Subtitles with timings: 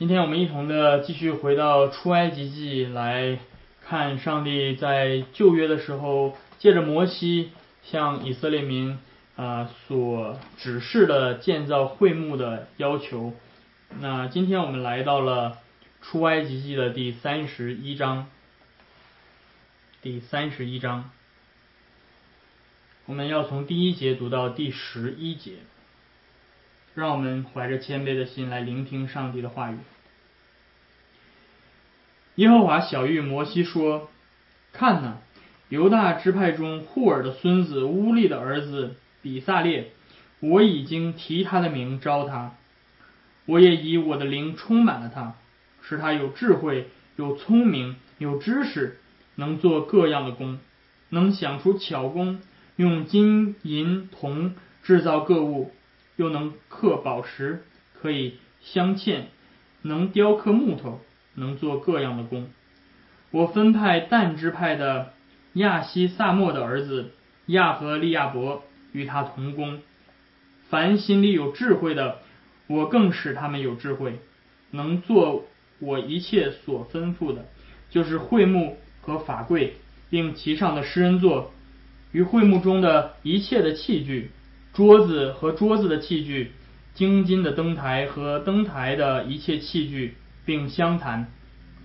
[0.00, 3.38] 今天我们一同的继续回到出埃及记来
[3.86, 7.50] 看上帝在旧约的时候，借着摩西
[7.82, 8.98] 向以色列民
[9.36, 13.34] 啊所指示的建造会幕的要求。
[14.00, 15.58] 那今天我们来到了
[16.00, 18.26] 出埃及记的第三十一章，
[20.00, 21.10] 第三十一章，
[23.04, 25.56] 我们要从第一节读到第十一节。
[26.94, 29.76] 让我们怀着谦卑的心来聆听上帝的话语。
[32.36, 34.10] 耶和华小谕摩西说
[34.72, 35.18] ：“看哪，
[35.68, 39.92] 犹大支派中户尔的孙子乌利的儿子比萨列，
[40.40, 42.54] 我已经提他的名招他，
[43.46, 45.34] 我也以我的灵充满了他，
[45.82, 48.98] 使他有智慧、有聪明、有知识，
[49.34, 50.58] 能做各样的工，
[51.10, 52.40] 能想出巧工，
[52.76, 55.72] 用金银铜制造各物。”
[56.20, 57.62] 又能刻宝石，
[57.98, 59.22] 可以镶嵌，
[59.80, 61.00] 能雕刻木头，
[61.34, 62.50] 能做各样的工。
[63.30, 65.14] 我分派但支派的
[65.54, 67.12] 亚西萨莫的儿子
[67.46, 69.80] 亚和利亚伯与他同工。
[70.68, 72.18] 凡心里有智慧的，
[72.66, 74.18] 我更使他们有智慧，
[74.72, 75.46] 能做
[75.78, 77.46] 我一切所吩咐的，
[77.88, 79.76] 就是会幕和法柜，
[80.10, 81.50] 并其上的施恩座，
[82.12, 84.30] 与会幕中的一切的器具。
[84.80, 86.52] 桌子和桌子的器具，
[86.94, 91.30] 金金的灯台和灯台的一切器具，并香坛、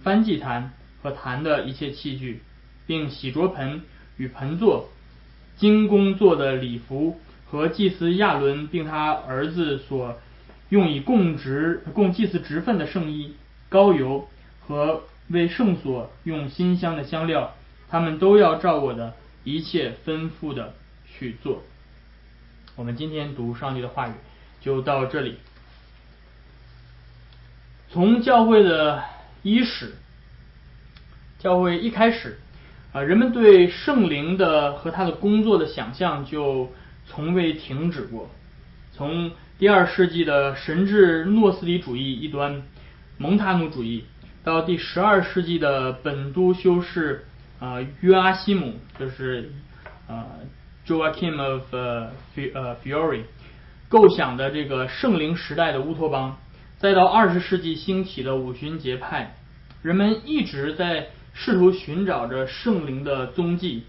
[0.01, 0.71] 翻祭坛
[1.03, 2.41] 和坛的一切器具，
[2.87, 3.81] 并洗濯盆
[4.15, 4.87] 与盆座，
[5.57, 10.17] 金工做的礼服和祭司亚伦并他儿子所
[10.69, 13.33] 用以供职供祭祀职分的圣衣、
[13.67, 14.25] 膏油
[14.61, 17.55] 和为圣所用馨香的香料，
[17.89, 20.73] 他们都要照我的一切吩咐的
[21.05, 21.61] 去做。
[22.77, 24.11] 我们今天读上帝的话语
[24.59, 25.37] 就到这里。
[27.89, 29.01] 从教会的
[29.43, 29.93] 伊始，
[31.39, 32.37] 教会一开始
[32.91, 36.69] 啊，人们对圣灵的和他的工作的想象就
[37.07, 38.29] 从未停止过。
[38.91, 42.61] 从第二世纪的神智诺斯底主义一端，
[43.17, 44.03] 蒙塔努主义，
[44.43, 47.25] 到第十二世纪的本都修士
[47.57, 49.53] 啊约阿西姆，就是
[50.09, 50.25] 啊。
[50.87, 52.11] Joachim of 呃
[52.83, 53.23] Fiore
[53.89, 56.37] 构想的这个圣灵时代的乌托邦，
[56.77, 59.35] 再到二十世纪兴起的五旬节派，
[59.81, 63.83] 人们一直在试图寻找着圣灵的踪迹。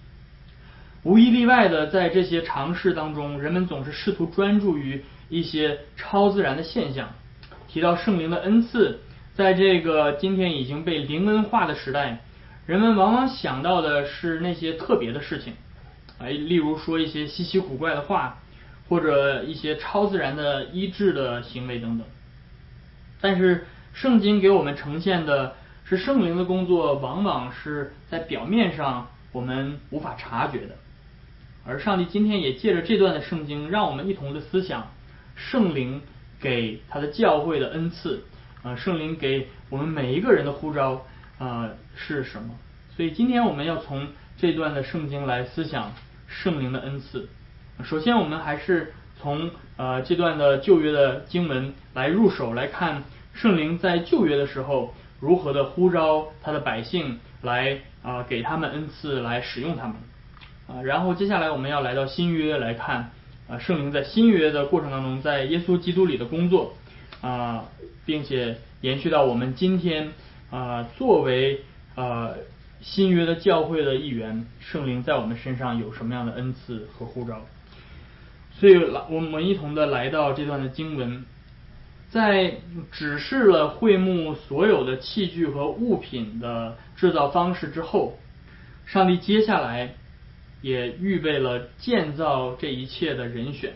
[1.02, 7.10] 无一例外的，在这些尝试当中，人们总是试图专注于一些超自然的现象。
[7.68, 9.00] 提到圣灵的恩赐，
[9.34, 12.20] 在这个今天已经被灵恩化的时代，
[12.66, 15.52] 人们往往想到的是那些特别的事情。
[16.18, 18.38] 哎，例如说一些稀奇古怪的话，
[18.88, 22.06] 或者一些超自然的医治的行为等等。
[23.20, 30.76] 但是圣经给我们呈现的是圣灵的工作，往往是在表面上我们无法察觉的。
[31.66, 34.90] 而上帝今天也借着这段的圣经，让我们一同的思想
[35.34, 36.00] 圣灵
[36.40, 38.24] 给他的教会的恩赐，
[38.62, 41.04] 啊，圣灵给我们每一个人的呼召
[41.38, 42.54] 啊是什么？
[42.96, 45.92] 所以今天我们要从这段的圣经来思想。
[46.26, 47.28] 圣灵的恩赐。
[47.84, 53.04] 首先，我们还是从呃这段的旧约的经文来入手来看
[53.34, 59.96] 圣灵在旧约的时候如何的呼召他的百姓来啊给他们恩赐来使用他们
[60.68, 60.82] 啊。
[60.82, 63.10] 然后接下来我们要来到新约来看
[63.48, 66.74] 啊圣灵在新约的过程当中在耶稣基督里的工作
[67.20, 67.66] 啊，
[68.06, 70.12] 并且延续到我们今天
[70.50, 71.60] 啊作为
[71.94, 72.30] 啊。
[72.88, 77.44] 新约的教会的一员，圣灵在我们身上有什么样的恩赐和护照？
[78.52, 81.24] 所以，来我们一同的来到这段的经文，
[82.10, 82.54] 在
[82.92, 88.16] 指示了会幕所有的器具和物品的制造方式之后，
[88.86, 89.94] 上帝接下来
[90.62, 93.72] 也预备了建造这一切的人选。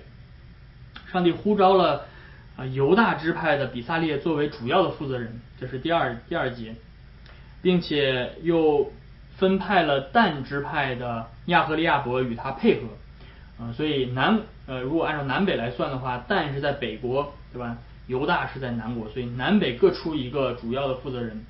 [1.10, 2.06] 上帝呼召了
[2.56, 6.76] 啊犹大支派的比萨列作为主要的负责人，这是第二第二节。
[7.62, 8.90] 并且又
[9.40, 17.78] 分派了但支派的亚和利亚伯与他配合，啊，所以南呃，如果按照南北来算的话，但是在北国，对吧？
[18.06, 21.44] 犹大是在南国，所以南北各出一个主要的负责人，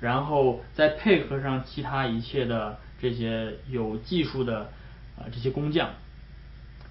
[0.00, 4.70] 然后再配合上其他一切的这些有技术的
[5.16, 5.90] 啊这些工匠。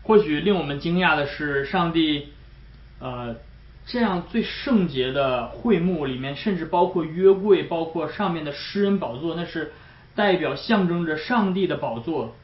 [0.02, 2.30] 或许令我们惊讶的是，上帝
[3.00, 3.36] 呃。
[3.90, 9.72] 这样最圣洁的会幕里面，甚至包括约柜，包括上面的诗人宝座，那是
[10.18, 12.36] 代表象征着上帝的宝座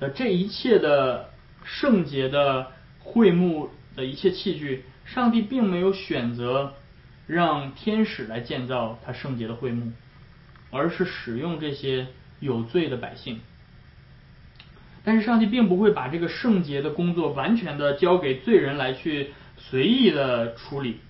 [0.00, 1.28] 的这一切的
[1.64, 2.68] 圣洁的
[3.00, 4.84] 会幕的一切器具。
[5.04, 6.74] 上帝并没有选择
[7.26, 9.92] 让天使来建造他圣洁的会幕，
[10.70, 12.08] 而是使用这些
[12.40, 13.40] 有罪的百姓。
[15.04, 21.00] 但是上帝并不会把这个圣洁的工作完全的交给罪人来去随意的处理，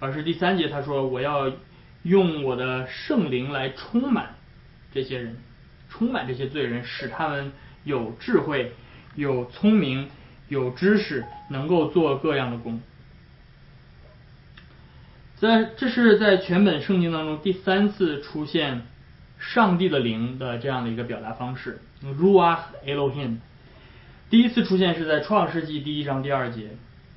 [0.00, 1.52] 而是第三节他说：“我要
[2.02, 4.34] 用我的圣灵来充满
[4.96, 5.36] 这些人，
[5.88, 7.52] 充满这些罪人，使他们
[7.84, 8.72] 有智慧、
[9.14, 10.08] 有聪明、
[10.48, 12.80] 有知识，能够做各样的工。”
[15.36, 18.86] 在这是在全本圣经当中第三次出现
[19.38, 23.36] 上帝的灵的这样的一个表达方式，ruach Elohim。
[24.30, 26.70] 第一次出现是在创世纪第一章第二节，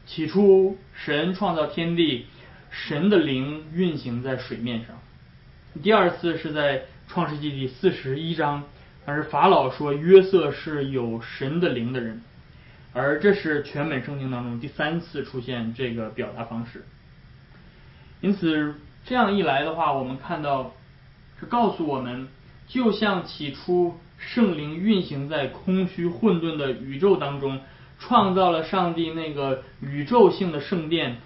[0.05, 2.25] 起初神创造天地，
[2.69, 4.97] 神的灵运行在水面上。
[5.81, 8.65] 第二次是在创世纪第四十一章，
[9.07, 12.21] 而法老说约瑟是有神的灵的人，
[12.93, 16.85] 而这是全本圣经当中第三次出现这个表达方式。
[18.21, 18.75] 因此，
[19.05, 20.75] 这样一来的话，我们看到
[21.39, 22.27] 是告诉我们，
[22.67, 27.59] 就像起初圣灵运行在空虚混沌的宇宙当中，
[27.97, 31.17] 创造了上帝那个宇宙性的圣殿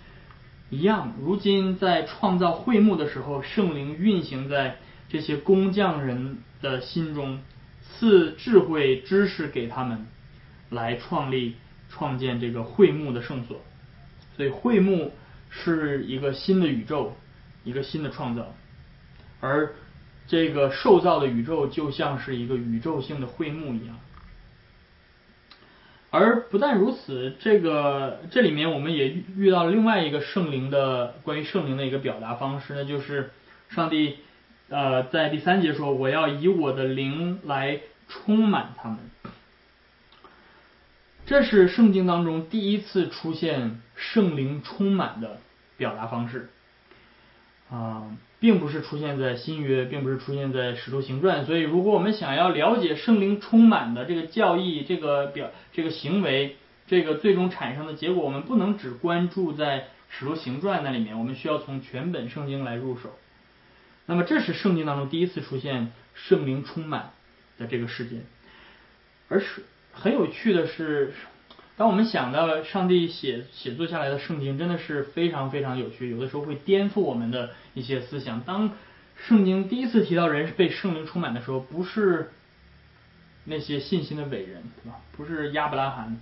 [0.69, 4.77] 一样，如今在创造会幕的时候，圣灵运行在
[5.13, 7.39] 这些工匠人的心中，
[7.81, 10.05] 赐智慧知识给他们，
[10.69, 11.55] 来创立
[11.89, 13.61] 创建这个会幕的圣所。
[14.35, 15.13] 所以会幕。
[15.55, 17.15] 是一个新的宇宙，
[17.63, 18.55] 一个新的创造，
[19.39, 19.75] 而
[20.25, 23.99] 这个受造的宇宙就像是一个宇宙性的会幕一样。
[26.09, 33.29] 而不但如此，这个这里面我们也遇到了另外一个圣灵的关于圣灵的一个表达方式，那就是
[33.69, 34.17] 上帝
[34.69, 38.97] 呃在第三节说：“我要以我的灵来充满他们。”
[41.25, 45.39] 这是圣经当中第一次出现圣灵充满的
[45.77, 46.49] 表达方式，
[47.71, 51.45] 啊，并不是出现在新约，并不是出现在使徒行传。
[51.45, 56.57] 所以，如果我们想要了解圣灵充满的这个教义、这个表、这个行为、
[56.87, 63.17] 这个最终产生的结果，我们不能只关注在使徒行传那里面，我们需要从全本圣经来入手。
[64.05, 67.11] 那么，这是圣经当中第一次出现圣灵充满
[67.57, 68.21] 的这个事件，
[69.29, 69.63] 而是。
[69.95, 71.13] 很有趣的是，
[71.77, 76.09] 当我们想到上帝写写作下来的圣经，真的是非常非常有趣。
[76.09, 78.41] 有的时候会颠覆我们的一些思想。
[78.41, 78.71] 当
[79.15, 82.31] 圣经第一次提到人是被圣灵充满的时候，不是
[83.45, 84.97] 那些信心的伟人，对吧？
[85.15, 86.17] 不是亚伯拉罕，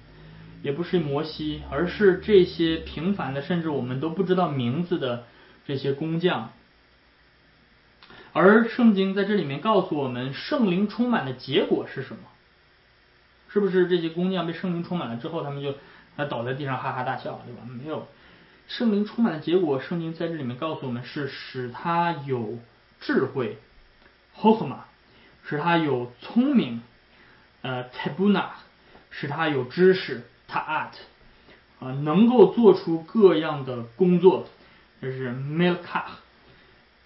[0.62, 5.24] 也不是摩西，而是这些平凡的，甚至我们都不知道名字的
[5.66, 6.51] 这些工匠。
[8.33, 12.22] 而圣经在这里面告诉我们，圣灵充满的结果是什么？
[13.50, 15.75] 是不是这些工匠被圣灵充满了之后，他们就
[16.16, 17.62] 啊倒在地上哈哈大笑，对吧？
[17.68, 18.07] 没有，
[18.68, 22.60] 圣灵充满的结果，圣经在这里面告诉我们是使他有
[23.01, 23.57] 智慧
[24.33, 24.86] h o h m a
[25.44, 26.81] 使他有聪明，
[27.62, 28.45] 呃，tabuna，
[29.10, 30.92] 使他有知识，taat，
[31.81, 34.48] 啊，能够做出各样的工作，
[35.01, 36.04] 这是 milka。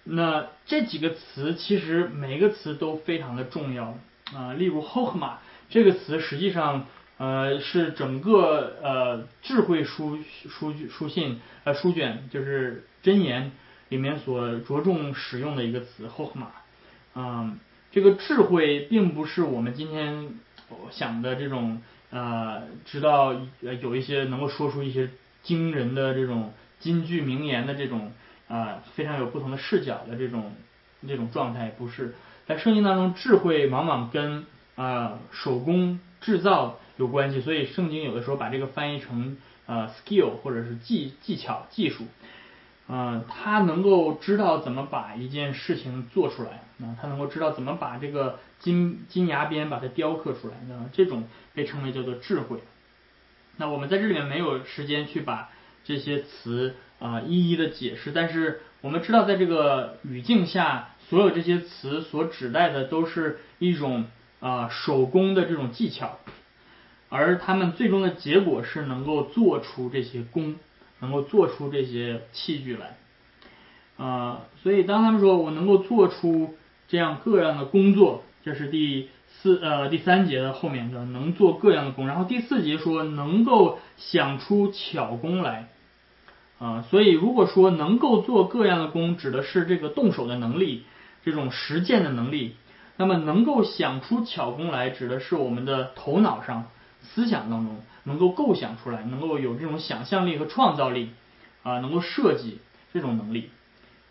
[0.08, 3.98] 那这几个词其实每个词都非常的重要
[4.32, 5.34] 啊，例如 “hokma”
[5.68, 6.86] 这个词实际上，
[7.18, 10.18] 呃，是整个呃智慧书
[10.48, 13.50] 书书信呃书卷就是箴言
[13.88, 16.46] 里面所着重使用的一个词 “hokma”
[17.16, 17.58] 嗯，
[17.90, 20.28] 这个智慧并不是我们今天
[20.92, 23.34] 想的这种呃，知道
[23.64, 25.10] 呃有一些能够说出一些
[25.42, 28.12] 惊人的这种金句名言的这种
[28.48, 30.52] 啊，非常有不同的视角的这种
[31.06, 32.14] 这种状态，不是
[32.46, 39.36] 在圣经当中，智慧往往跟啊，手工制造有关系，所以圣经有的时候把这个翻译成
[39.66, 42.04] 呃 skill 或者是技技巧技术，
[42.86, 52.58] 啊，他能够知道怎么把一件事情做出来，啊，他能够知道怎么把这个金金牙边把它雕刻出来，那这种被称为叫做智慧。
[53.56, 55.48] 那我们在这里面没有时间去把
[55.82, 64.06] 这些词啊一一的解释，但是我们知道在这个语境下，所有这些词所指代的都是一种。
[64.38, 66.18] 啊，手工的这种技巧，
[67.08, 70.56] 而他们最终的结果是能够做出这些工，
[71.00, 72.98] 能够做出这些器具来。
[73.96, 76.54] 啊，所以当他们说我能够做出
[76.86, 85.70] 这样各样的工作，这是第四呃第三节的后面的能做各样的工，然后第四节说能够想出巧工来。
[86.58, 90.84] 啊，所以如果说能够做各样的工，指的是这个动手的能力，
[91.24, 92.56] 这种实践的能力。
[92.96, 96.70] 那么能够想出巧工来，指的是我们的头脑上、
[97.02, 101.10] 思想当中能够构想出来，能够有这种想象力和创造力
[101.62, 102.58] 啊，能够设计，
[102.94, 103.50] 这种能力。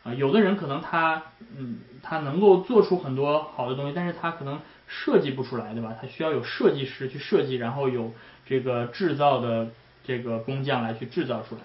[0.03, 1.23] 啊，有的人可能他
[1.57, 5.95] 嗯，他能够做出很多好的东西，但是他可能设计不出来，对吧？
[5.99, 8.13] 他需要有设计师去设计，然后有
[8.45, 9.69] 这个制造的
[10.05, 11.61] 这个工匠来去制造出来。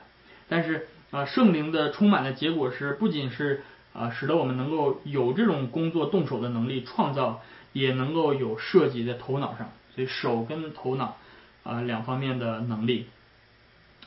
[0.50, 3.62] 但是啊，圣灵的充满的结果是，不仅是
[3.94, 7.40] 啊，使得我们能够有这种工作动手的能力，创造
[7.72, 11.16] 也能够有设计在头脑上，所以手跟头脑
[11.62, 13.06] 啊两方面的能力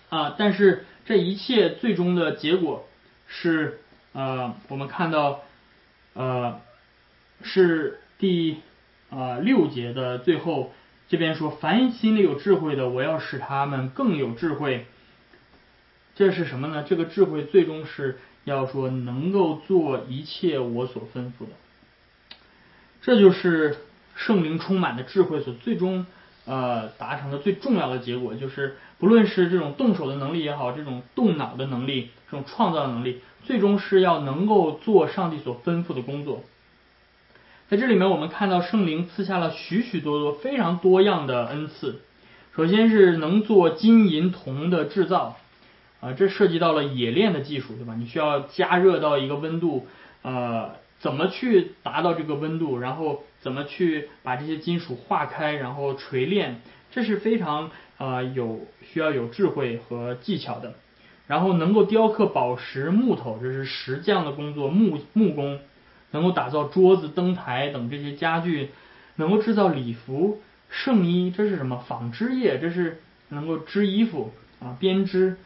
[0.10, 2.88] 啊，但是这一切最终的结果
[3.26, 3.80] 是。
[4.16, 5.42] 呃，我们看到，
[6.14, 6.62] 呃，
[7.42, 8.58] 是第
[9.10, 10.72] 啊六节的最后
[11.10, 14.86] 这边说，凡心里有智慧的，我要使他们更有智慧。
[16.16, 16.86] 这是什么呢？
[16.88, 21.54] 这个智慧最终是要说能够做一切我所吩咐的。
[23.02, 23.78] 这就是
[24.16, 26.06] 圣灵充满的智慧所最终
[26.46, 33.22] 呃达成的最重要的结果，就是不论是这种动手的能力也好，这种动脑的能力，这种创造能力。
[33.46, 36.44] 最终是要能够做上帝所吩咐的工作。
[37.68, 42.00] 在这里面，我们看到圣灵赐下了许许多多非常多样的恩赐。
[42.56, 45.38] 首先是能做金银铜的制造，
[46.04, 47.96] 啊，这涉及到了冶炼的技术，对吧？
[47.98, 49.88] 你需要加热到一个温度，
[50.22, 56.60] 呃，怎么去达到这个温度，然后怎么去把这些金属化开，然后锤炼，
[56.92, 60.74] 这是非常啊有需要有智慧和技巧的。
[61.26, 65.62] 然后能够雕刻宝石、木头，这是石匠的工作；木木工
[66.12, 68.72] 能够打造桌子、灯台等这些家具，
[69.16, 71.78] 能够制造礼服、圣衣，这是什么？
[71.88, 75.38] 纺织业，这是能够织衣服啊，编织，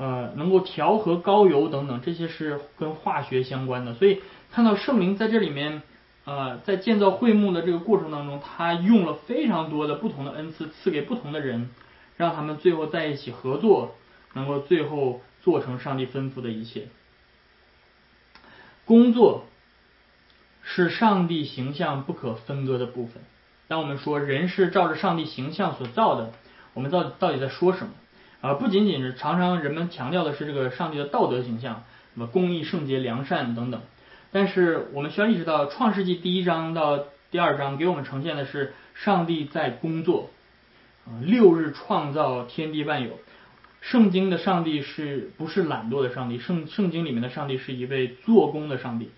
[0.00, 3.94] 呃，能够调和高油等等，这些是跟化学相关的。
[3.94, 5.82] 所以看到圣灵在这里面，
[6.24, 11.70] 呃，在建造会幕的这个过程当中，他用了非常多的不同的恩赐赐给不同的人，
[12.16, 13.94] 让他们最后在一起合作。
[14.32, 16.86] 能够最后做成上帝吩咐的一切。
[18.84, 19.44] 工作
[20.62, 23.24] 是上帝形象不可分割的部分。
[23.66, 26.30] 当我们说人是照着上帝形象所造的，
[26.74, 27.92] 我们到底到底在说什么？
[28.40, 33.82] 啊，不仅仅是常常人们强调的是这个上帝的道德形象，什么公义、圣洁、良善等等。
[34.32, 40.30] 但是我们需要意识到，创世纪第一章到第二章给我们呈现的是上帝在工作，
[41.04, 43.18] 啊，六日创造天地万有。
[43.82, 46.38] 圣经的上帝是不是懒惰的上帝？
[46.38, 49.10] 圣圣经里面的上帝是一位做工的上帝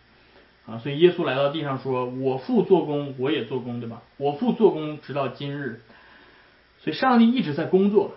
[0.66, 4.02] 啊，所以耶稣来到地上说：“我父做工，我也做工，对吧？
[4.16, 5.80] 我父做工，直到今日。”
[6.82, 8.14] 所以上帝一直在工作。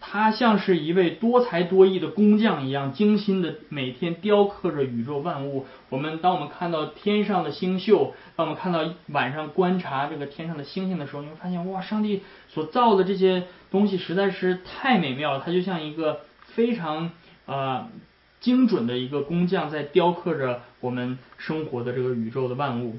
[0.00, 5.66] 他像是一位多才多艺的工匠一样，精心的每天雕刻着宇宙万物。
[5.88, 15.42] 我们当我们看到天上的星宿，当我们看到晚上观察这个天上的星星的时候，你会发现，哇，上帝所造的这些东西实在是太美妙了。
[15.44, 17.10] 它就像一个非常
[17.46, 17.88] 啊
[18.40, 22.98] 精准的一个工匠在雕刻着我们生活的这个宇宙的万物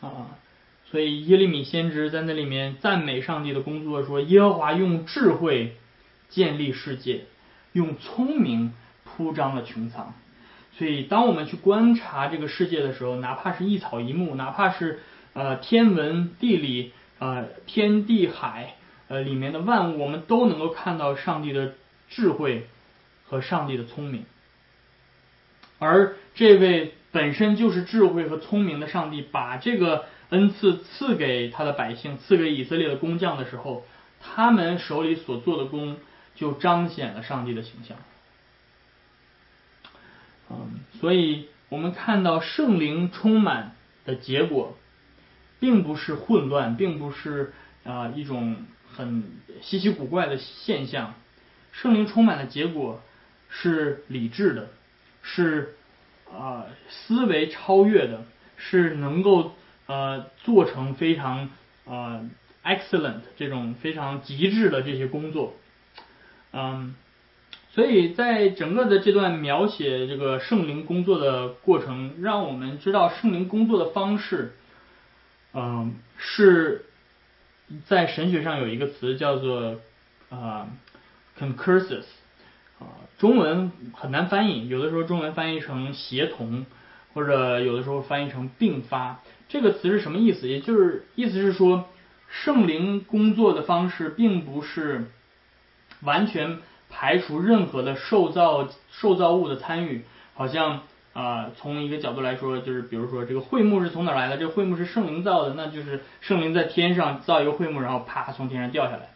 [0.00, 0.36] 啊。
[0.90, 5.76] 所以耶利米先知在那里面赞美上帝的工作，说耶和华用智慧
[6.28, 7.26] 建立世界，
[7.72, 8.72] 用聪明
[9.04, 10.12] 铺张了穹苍。
[10.76, 14.98] 所以当我们去观察这个世界的时候，哪怕是一草一木，哪怕是
[15.32, 18.74] 呃天文地理呃天地海
[19.06, 21.74] 呃里面的万物，我们都能够看到上帝的
[22.08, 22.66] 智慧
[23.28, 24.24] 和上帝的聪明。
[25.78, 30.06] 而这位本身就是智慧和聪明的上帝，把这个。
[30.30, 33.84] 恩赐赐给他的百姓，赐给以色列的工匠的时候，
[34.20, 35.96] 他们手里所做的工
[36.36, 37.96] 就彰显了上帝的形象。
[40.48, 44.76] 嗯，所以我们看到圣灵充满的结果，
[45.58, 48.56] 并不是混乱，并不是啊一种
[48.94, 49.24] 很
[49.62, 51.14] 稀奇古怪的现象。
[51.72, 53.02] 圣灵充满的结果
[53.48, 54.68] 是理智的，
[55.22, 55.74] 是
[56.32, 58.22] 啊思维超越的，
[58.56, 59.56] 是能够。
[59.90, 61.48] 呃，做成非常
[61.84, 62.24] 呃
[62.62, 65.54] excellent 这种非常极致的这些工作，
[66.52, 66.94] 嗯，
[67.72, 74.52] 所以在整个的这段描写这个圣灵工作的过程，让我们知道圣灵工作的方式，
[75.54, 76.84] 嗯，是
[77.86, 79.80] 在神学上有一个词叫做
[80.28, 80.68] 啊
[81.36, 82.04] concursus
[82.78, 86.64] 啊，中文很难翻译，有的时候中文翻译成协同，
[87.12, 89.20] 或者有的时候翻译成并发。
[89.50, 90.48] 这个词是什么意思？
[90.48, 91.88] 也就是意思是说，
[92.28, 95.10] 圣灵工作的方式并不是
[96.02, 100.04] 完全排除任何的受造受造物的参与。
[100.34, 104.38] 好像啊，从一个角度来说，就是比如说这个会幕是从哪来的？
[104.38, 109.10] 这个会幕是圣灵造的，那就是圣灵在天上造一个会幕，然后啪从天上掉下来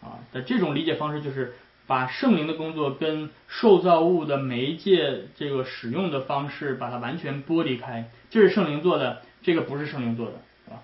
[0.00, 0.18] 啊。
[0.32, 1.54] 的这种理解方式就是
[1.88, 10.34] 把圣灵的工作跟受造物的媒介这个使用的方式把它完全剥离开，这是圣灵做的，这个不是圣灵做的，
[10.66, 10.82] 是吧？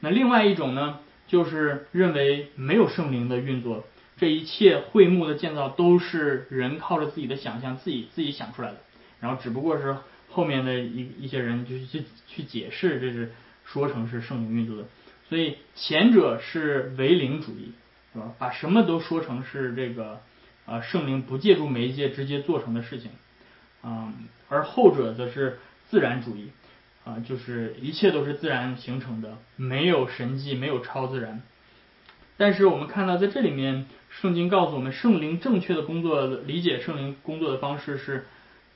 [0.00, 3.84] 那另外一种呢，就是认为没有圣灵的运作，
[4.18, 8.78] 这一切会幕的建造都是人靠着自己的想象自己自己想出来的，
[9.20, 9.96] 然后只不过是
[10.28, 13.32] 后面的一一些人就是去去解释，这是
[13.64, 14.84] 说成是圣灵运作的。
[15.28, 17.70] 所以前者是唯灵主义，
[18.12, 18.34] 是吧？
[18.36, 20.20] 把什么都说成是这个
[20.70, 23.10] 啊圣灵不借助媒介直接做成的事情，
[23.82, 24.14] 啊，
[24.48, 25.58] 而后者则是
[25.88, 26.50] 自然主义，
[27.04, 31.42] 啊，就是一切都是自然形成的，没有神迹，没有超自然。
[32.36, 38.26] 但是我们看到在这里面，圣经告诉我们，圣灵正确的工作，理解圣灵工作的方式是，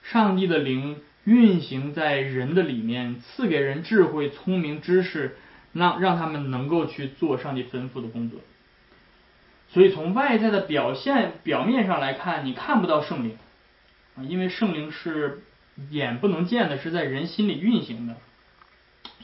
[0.02, 5.36] 上帝的灵运行在人的里面，赐给人智慧、聪明、知识。
[5.74, 8.38] 让让他们能够去做上帝吩咐的工作，
[9.68, 13.36] 所以从外在的表现表面上来看，你看不到圣灵
[14.16, 15.42] 啊，因为圣灵是
[15.90, 18.16] 眼不能见的，是在人心里运行的。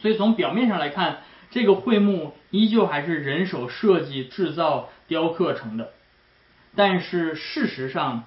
[0.02, 5.92] 所以从表面上来看，这个会幕依旧还是人手设计、制造、雕刻成的，
[6.74, 8.24] 但是事实上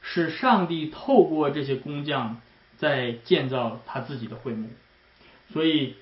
[0.00, 2.40] 是上帝透过这些工匠
[2.76, 4.68] 在建造他自己的会幕，
[5.52, 5.94] 所以。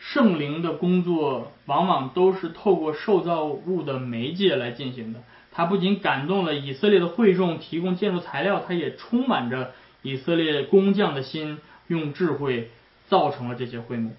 [0.00, 5.22] 圣灵的工作往往都是透过受造物的媒介来进行的。
[5.52, 12.70] 它不仅感动了以色列的会众，提供建筑材料，它也充满着以色列工匠的心，用智慧
[13.08, 14.16] 造成了这些会幕。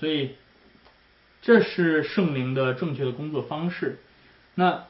[0.00, 0.30] 所以，
[1.40, 4.00] 这是圣灵的正确的工作方式。
[4.56, 4.86] 那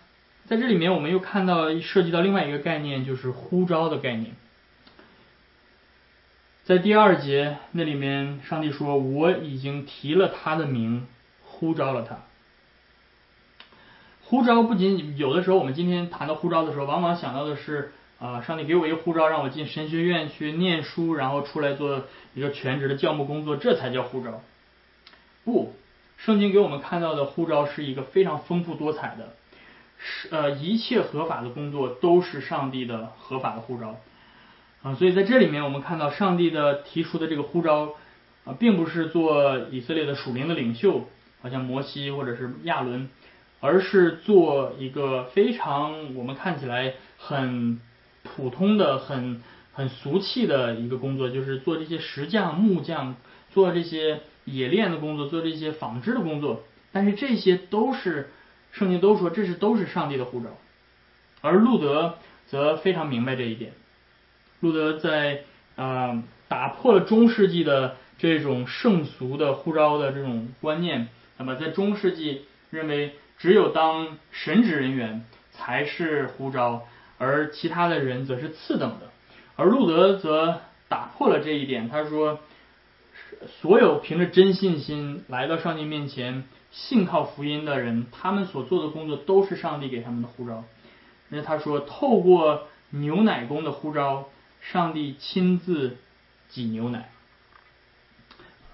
[0.46, 4.34] 在这里面，我们又看到涉及到另外一个概念，就是呼召的概念。
[6.68, 11.06] 在第二节那里面，上帝说：“我已经提了他的名，
[11.42, 12.18] 呼召了他。”
[14.28, 22.02] 呼召不仅有的时候，我们今天谈到呼召的时候，往往想到的是啊，上帝给我一个呼召，让我进神学院去念书，然后出来做
[22.34, 24.42] 一个全职的教牧工作，这才叫呼召。
[25.46, 25.74] 不，
[26.18, 29.34] 圣经给我们看到的呼召是一个非常丰富多彩的，
[29.96, 33.96] 是呃，一切合法的工作都是上帝的合法的呼召。
[34.82, 37.94] 啊，所以在这里面，我们看到上帝的提出的这个呼召
[38.44, 41.08] 啊，并不是做以色列的属灵的领袖，
[41.42, 43.08] 好像摩西或者是亚伦，
[43.60, 47.80] 而是做一个非常我们看起来很
[48.22, 53.16] 普通的、很很俗气的一个工作，就是做这些石匠、木匠，
[53.50, 56.62] 做这些冶炼的工作，做这些纺织的工作。
[56.92, 58.30] 但是这些都是
[58.70, 60.50] 圣经都说这是都是上帝的呼召，
[61.40, 63.72] 而路德则非常明白这一点。
[64.60, 65.44] 路德在
[65.76, 79.10] 啊打破了中世纪的这种圣俗的呼召的这种观念，那么在中世纪认为只有当神职人员才是呼召，而其他的人则是次等的。
[79.54, 82.40] 而路德则打破了这一点，他说，
[83.60, 86.42] 所有凭着真信心来到上帝面前
[86.72, 90.64] 信靠福音的人，他们所做的工作都是上帝给他们的呼召。
[91.28, 94.28] 那他说，透过牛奶工的呼召。
[94.60, 95.96] 上帝亲自
[96.48, 97.10] 挤牛奶，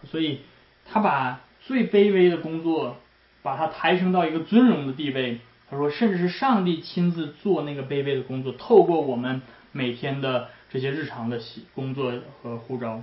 [0.04, 0.40] 所以
[0.84, 2.98] 他把最卑微的工作，
[3.42, 5.40] 把它抬升到一个尊荣的地位。
[5.70, 9.40] 他说，甚至是上帝亲自做那个卑微的工作，透过我们
[9.72, 11.40] 每天的这些日常的
[11.74, 13.02] 工作和呼召。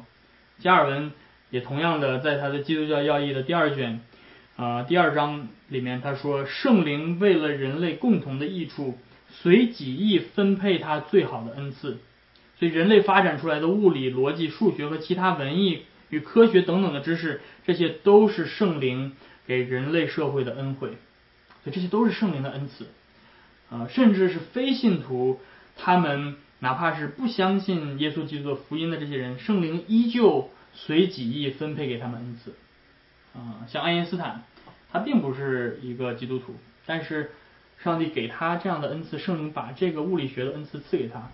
[0.59, 1.11] 加尔文
[1.49, 4.01] 也同样的在他的《基督教要义》的第二卷
[4.57, 8.97] 啊第二章里面，他说，圣灵为了人类共同的益处，
[9.29, 11.97] 随己意分配他最好的恩赐。
[12.61, 19.13] 所以，人类发展出来的物理、逻辑、数学和其他文艺与科学等等的知识，这些都是圣灵
[19.47, 20.89] 给人类社会的恩惠。
[21.63, 22.85] 所以，这些都是圣灵的恩赐
[23.71, 25.39] 啊，甚至是非信徒，
[25.75, 32.53] 他们哪怕是不相信耶稣基督的福音的这些人，圣灵依旧随己意分配给他们恩赐
[33.33, 33.65] 啊。
[33.67, 34.43] 像爱因斯坦，
[34.91, 36.53] 他并不是一个基督徒，
[36.85, 37.31] 但是
[37.83, 41.31] 上帝给他这样的恩赐，圣灵把这个物理学的恩赐赐给他，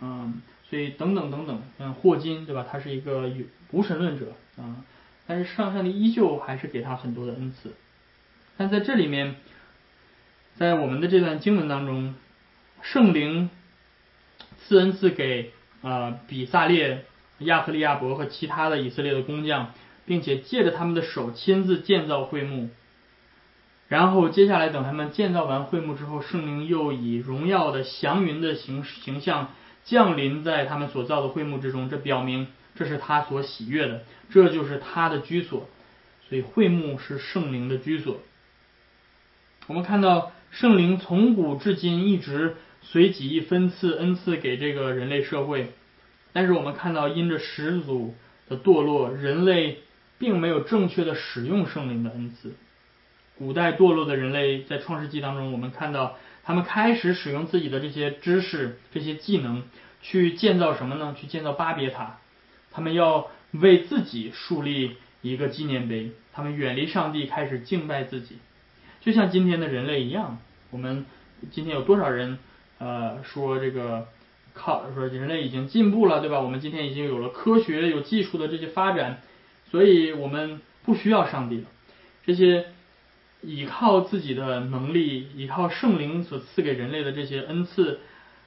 [0.00, 0.42] 嗯。
[0.70, 2.66] 所以等等等等，像霍金对吧？
[2.68, 3.30] 他是一个
[3.70, 4.82] 无神论者啊，
[5.26, 7.74] 但是上上帝依旧还是给他很多的恩赐。
[8.56, 9.36] 但在这里面，
[10.56, 12.14] 在我们的这段经文当中，
[12.80, 13.50] 圣灵
[14.58, 15.52] 赐恩赐给
[15.82, 17.04] 啊比萨列、
[17.40, 19.74] 亚克利亚伯和其他的以色列的工匠，
[20.06, 22.70] 并且借着他们的手亲自建造会幕。
[23.86, 29.50] 然后接下来等他们建造完会幕之后，圣灵又以荣耀的祥云的形形象。
[29.84, 35.68] 降临在他们所造的会幕之中，这表明这是他所喜悦的，这就是他的居所。
[36.26, 38.18] 所以会幕是圣灵的居所。
[39.66, 45.72] 我们看到圣灵从古至今一直随己意分赐恩赐给这个人类社会，
[46.32, 48.14] 但是我们看到因着始祖
[48.48, 49.80] 的堕落，人类
[50.18, 52.54] 并没有正确的使用圣灵的恩赐。
[53.36, 59.62] 古代堕落的人类在创世纪当中，我们看到他们开始使用自己的这些知识、这些技能
[60.02, 61.16] 去建造什么呢？
[61.18, 62.18] 去建造巴别塔。
[62.70, 66.12] 他们要为自己树立一个纪念碑。
[66.34, 68.36] 他们远离上帝，开始敬拜自己，
[69.00, 70.38] 就像今天的人类一样。
[70.70, 71.06] 我们
[71.50, 72.38] 今天有多少人
[72.78, 74.08] 呃说这个
[74.52, 76.40] 靠说人类已经进步了，对吧？
[76.40, 79.22] 我们今天已经有了科学、有技术的这些发展，
[79.70, 81.64] 所以我们不需要上帝了。
[82.26, 82.66] 这些。
[83.46, 88.00] 依靠自己的能力，依靠圣灵所赐给人类的这些恩赐，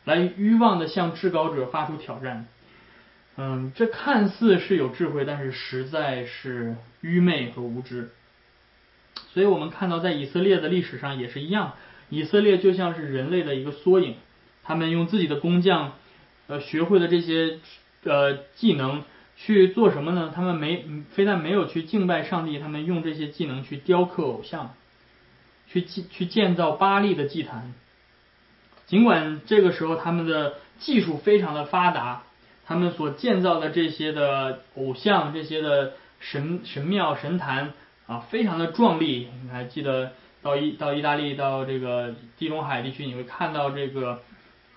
[0.05, 2.47] 来欲望的向至高者发出挑战。
[3.37, 8.09] 嗯，这看似是有智慧，但是实在是愚昧和无知。
[9.33, 11.73] 所以我们看到，在以色列的历史上也是一样，
[12.09, 14.15] 以色列就像是人类的一个缩影。
[14.63, 15.93] 他们用自己的工匠，
[16.47, 17.59] 呃，学会的这些
[18.03, 19.03] 呃技能
[19.35, 20.31] 去做什么呢？
[20.33, 24.73] 他们没非但没有去敬拜上帝，他们用这些技能去雕刻偶像。
[25.69, 27.73] 去建去建造巴利的祭坛，
[28.85, 32.23] 尽管这个时候他们的技术非常的发达，
[32.65, 37.73] 他们所建造的这些的偶像、这些的神神庙、神坛
[38.05, 39.27] 啊，非常的壮丽。
[39.43, 44.21] 你还记得到意到意大利到这个地中海地区，你会看到这个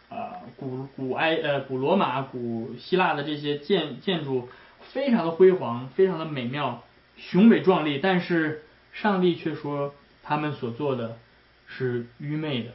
[0.08, 4.48] 呃古古埃呃古罗马、古希腊的这些建建筑，
[4.92, 6.82] 非常的辉煌，非常的美妙，
[7.16, 8.00] 雄伟壮丽。
[8.02, 9.94] 但是上帝却说。
[10.30, 11.18] 他们所做的
[11.66, 12.70] 是愚昧的，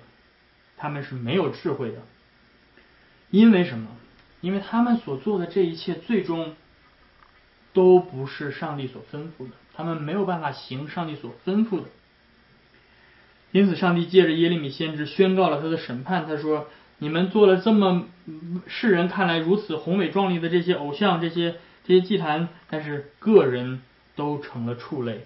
[0.76, 2.00] 他们是没有智慧的。
[3.30, 3.88] 因为什么？
[4.42, 6.54] 因为他们所做的这一切，最终
[7.72, 11.86] 都不是上帝所吩咐的，他们没有办法行上帝所吩咐的。
[13.54, 16.28] 因此，上帝借着耶利米先知宣告了他的审判。
[16.28, 16.68] 他说
[17.00, 18.06] ：“你们做了这么
[18.68, 23.82] 世人看来如此宏伟壮丽的这些偶像、这些这些祭坛，但是个人
[24.18, 25.26] 都成了畜类，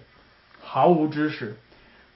[0.60, 1.56] 毫无知识。”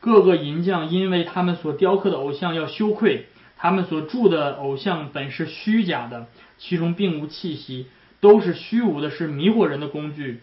[0.05, 3.25] 各个银匠因为他们所雕刻的偶像要羞愧，
[3.57, 6.27] 他们所铸的偶像本是虚假的，
[6.59, 7.87] 其中并无气息，
[8.21, 10.43] 都是虚无的，是迷惑人的工具。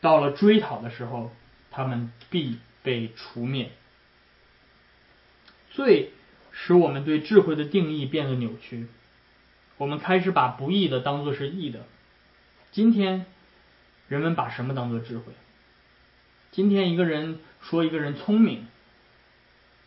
[0.00, 1.30] 到了追讨的时候，
[1.70, 3.70] 他们必被除灭。
[5.70, 6.10] 罪
[6.50, 8.88] 使我们对智慧的定义变得扭曲，
[9.76, 11.84] 我们开始把不义的当作是义的。
[12.72, 13.24] 今天，
[14.08, 15.26] 人们把什么当作智慧？
[16.50, 18.66] 今天一个人说一个人聪明，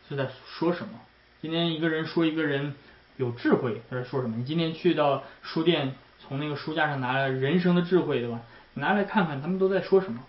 [0.08, 1.00] 是在说什么？
[1.40, 2.74] 今天一个人说一个人
[3.16, 4.36] 有智慧，他在说什么？
[4.36, 8.40] 你今天去到书店，从那个书架上拿来人生的智慧，对吧？
[8.74, 10.20] 拿来看看，他们都在说什么？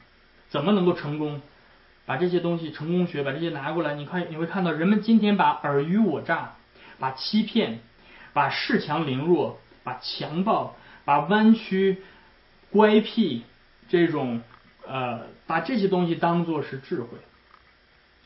[0.50, 1.41] 怎么能够成功？
[2.06, 6.56] 把这些东西，成功学，把这些拿过来，你看，你会看到人们今天把尔虞我诈、
[7.00, 7.80] 把欺骗、
[8.34, 12.02] 把恃强凌弱、把强暴、把弯曲、
[12.72, 13.43] 乖僻
[13.88, 14.41] 这种。
[14.88, 17.17] 呃，把这些东西当做是智慧，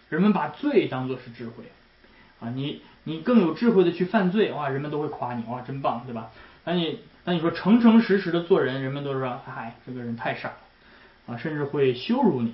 [0.10, 1.66] 人们把罪当做是智慧，
[2.40, 6.32] 啊，你你更有智慧的去犯罪，哇，人们都会夸你，哇，真棒，对吧？
[6.64, 10.58] 那你那你说诚诚实实的做人，人们都说，嗨，这个人太傻了，
[11.34, 12.54] 啊，甚至会羞辱你。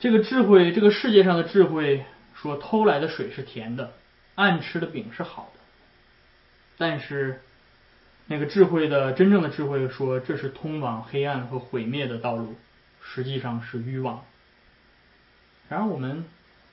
[0.00, 3.92] 这个智慧，这个世界上的智慧，说偷来的水是甜的，
[4.34, 5.60] 暗吃的饼是好的，
[6.76, 7.40] 但是。
[8.30, 12.56] 那个智慧的真正的智慧说，这是通往黑暗和毁灭的道路，
[13.00, 14.22] 实际上是欲望。
[15.70, 16.26] 然而，我们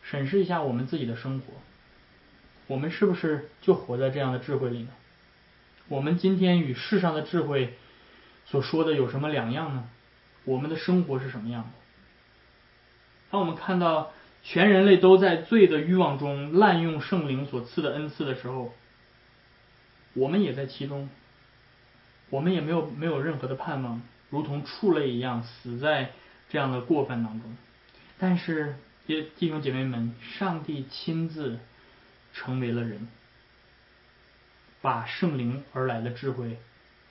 [0.03, 1.53] 审视一下我们自己的生活，
[2.67, 4.89] 我们是不是就活在这样的智慧里呢？
[5.87, 7.73] 我们今天与世上的智慧
[8.45, 9.89] 所说的有什么两样呢？
[10.43, 11.69] 我们的生活是什么样的？
[13.31, 14.11] 当我们看到
[14.43, 18.73] 全人类都在罪的欲望中滥用圣灵所赐的恩赐的时候，
[20.15, 21.07] 我们也在其中。
[22.35, 26.11] 我们也没有没有任何的盼望，如同畜类一样死在
[26.49, 27.55] 这样的过犯当中。
[28.19, 28.75] 但是，
[29.07, 31.59] 弟弟兄姐妹们，上帝亲自
[32.33, 33.07] 成为了人，
[34.81, 36.57] 把圣灵而来的智慧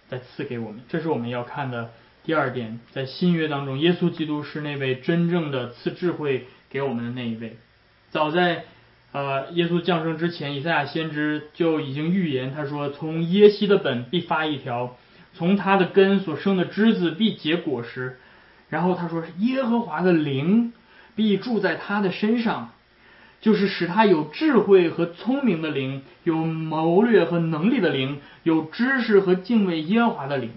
[0.08, 0.82] 再赐给我们。
[0.90, 1.92] 这是我们要看的
[2.24, 2.78] 第二点。
[2.92, 7.56] 在新约当中，耶稣基督是那位真正的赐智慧给我们的那一位。
[8.10, 8.64] 早在
[9.12, 14.98] 呃耶稣降生之前，以赛亚先知就已经预言，他说：“从耶西的本必发一条。”
[15.34, 18.18] 从他的根所生的枝子必结果实，
[18.68, 20.72] 然后他说耶和华的灵
[21.16, 22.70] 必住在他的身上，
[23.40, 30.50] 就是使他有智慧和聪明的灵，有谋略和能力的灵，有知识和敬畏耶和华的灵。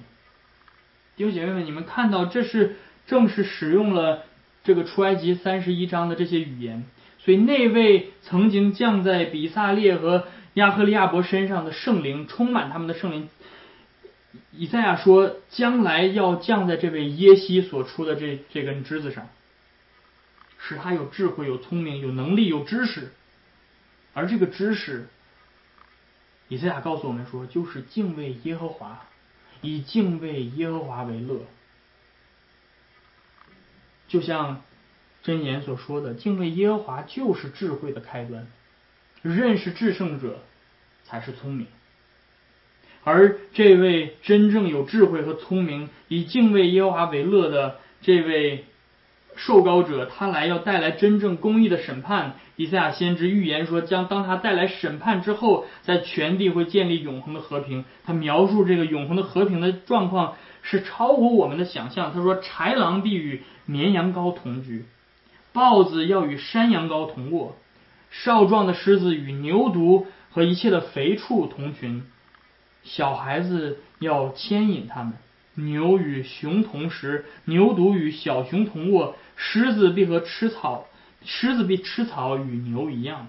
[1.16, 2.76] 弟兄姐妹们，你们看到这是
[3.08, 4.24] 正是使用了
[4.64, 6.86] 这个出埃及三十一章的这些语言，
[7.18, 13.30] 所以那位曾经降在比萨列和亚赫利亚伯身上的圣灵，充满他们的圣灵。
[14.52, 19.30] 以赛亚说，将来要降在这位耶西所出的这这根枝子上，
[20.58, 23.12] 使他有智慧、有聪明、有能力、有知识。
[24.14, 25.08] 而这个知识，
[26.48, 29.06] 以赛亚告诉我们说，就是敬畏耶和华，
[29.62, 31.42] 以敬畏耶和华为乐。
[34.08, 34.62] 就像
[35.24, 38.48] 箴言所说的，敬畏耶和华就是智慧的开端，
[39.22, 40.40] 认识至圣者
[41.04, 41.68] 才是聪明。
[43.10, 48.66] 而这位真正有智慧和聪明，以敬畏耶和华为乐的这位
[49.38, 52.34] 受膏者，他来要带来真正公义的审判。
[52.58, 57.86] 以赛亚先知预言说，将当他带来审判之后，在全地会建立永恒的和平。
[58.04, 62.12] 他描述这个永恒的和平的状况是超乎我们的想象。
[62.14, 64.84] 他说：“豺狼必与绵羊羔同居，
[65.54, 67.56] 豹子要与山羊羔同卧，
[68.12, 72.04] 少壮的狮子与牛犊和一切的肥畜同群。”
[72.88, 75.14] 小孩子要牵引他们，
[75.56, 80.86] 牛与熊同食，牛犊与小熊同卧，狮子必和吃草，
[81.26, 83.28] 狮子必吃草与牛一样，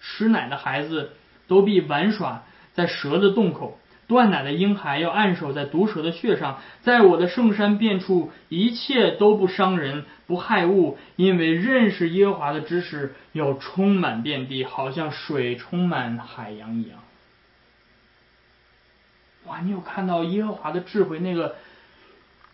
[0.00, 1.12] 吃奶的孩子
[1.46, 2.42] 都必玩耍
[2.74, 16.98] 在蛇的洞口，断奶的婴孩要按手在毒蛇的穴上，在我的圣山遍处，一切都不伤人，不害物，因为认识耶和华的知识要充满遍地，好像水充满海洋一样。
[19.46, 19.60] 哇！
[19.64, 21.56] 你有看到耶和华的智慧，那个、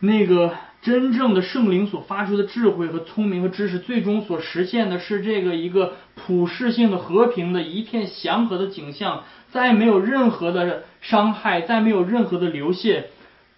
[0.00, 13.10] 那个真正的圣灵所发出的智慧和聪明和知识，最终所实现的是这个一个普世性的和平的一片祥和的景象，再没有任何的伤害，再没有任何的流血，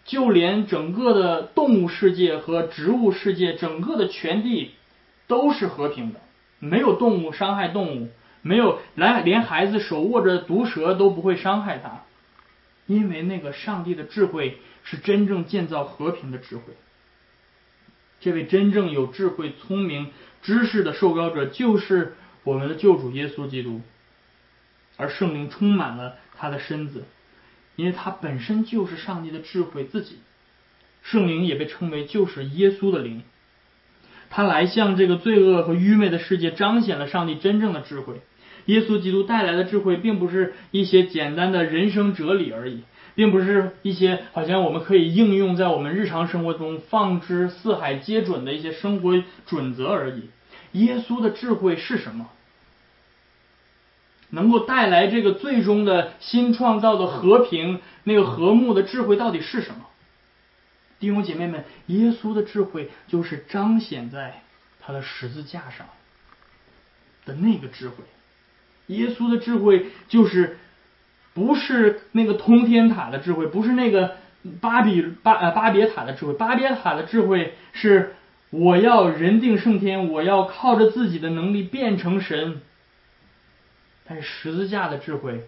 [0.04, 4.72] 就连整个的动物世界和植物世界，整个的全地
[5.26, 6.20] 都是和平的，
[6.58, 8.08] 没有动物伤害动物，
[8.40, 12.02] 没有来连孩子手握着毒蛇都不会伤害他。
[12.88, 16.72] 因为那个上帝的智慧是真正建造和平的智慧，
[18.18, 20.10] 这位真正有智慧、聪明、
[20.42, 23.82] 知识的受膏者就是我们的救主耶稣基督，
[24.96, 27.04] 而圣灵充满了他的身子，
[27.76, 30.18] 因为他本身就是上帝的智慧自己。
[31.02, 33.22] 圣灵也被称为就是耶稣的灵，
[34.30, 38.22] 他来向这个罪恶和愚昧的世界彰显了上帝真正的智慧。
[38.68, 42.82] 耶稣基督带来的智慧，并不是一些简单的人生哲理而已，
[43.14, 50.28] 并不是一些好像我们可以应用在我们日常生活中放之四海皆准的一些生活准则而已。
[50.72, 52.28] 耶稣的智慧是什么？
[54.28, 59.86] 能够带来这个最终的新创造的和平，那个和睦的智慧到底是什么？
[61.00, 64.42] 弟兄姐妹们，耶稣的智慧就是彰显在
[64.78, 65.86] 他的十字架上
[67.24, 68.04] 的那个智慧。
[68.88, 70.58] 耶稣的智慧就是
[71.32, 74.16] 不是那个通天塔的智慧，不是那个
[74.60, 76.32] 巴比巴呃巴别塔的智慧。
[76.34, 78.14] 巴别塔的智慧是
[78.50, 82.60] 我要人定胜天，我要靠着自己的能力变成神。
[84.04, 85.46] 但是十字架的智慧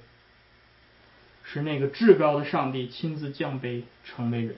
[1.42, 4.54] 是那个至高的上帝亲自降卑成为人，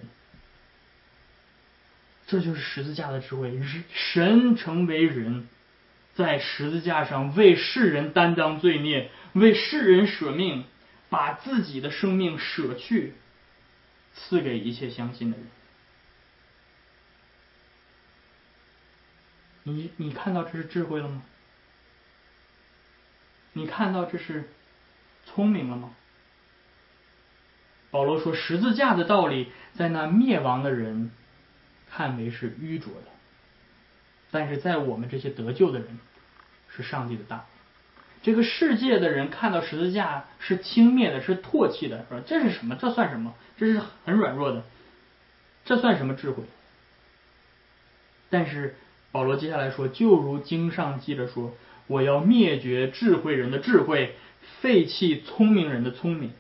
[2.27, 3.59] 这就是十字架的智慧，
[3.93, 5.47] 神成为人。
[6.15, 10.65] 在十字架上为世人担当罪孽，为世人舍命，
[11.09, 13.15] 把自己的生命舍去，
[14.15, 15.47] 赐给一切相信的人。
[19.65, 21.23] 你你看到这是智慧了吗？
[23.55, 24.49] 你看到这是
[25.25, 25.95] 聪明了吗？
[27.91, 31.11] 保罗说，十字架的道理在那灭亡的人
[31.91, 33.07] 看为是愚拙的。
[34.33, 36.01] 但是在我们这些得救的人，
[36.75, 37.45] 是上帝的大。
[38.23, 42.77] 这个世界的人看到十字架是轻蔑的，是唾弃的，说这是什么？
[42.77, 43.35] 这算什么？
[43.57, 44.65] 这是很软弱的，
[45.65, 46.43] 这算什么智慧？
[48.31, 48.77] 但是
[49.11, 51.55] 保罗接下来说，就如经上记着说
[51.87, 54.17] ：“我要灭绝智慧人的智慧，
[54.61, 56.33] 废弃聪明人的聪明。”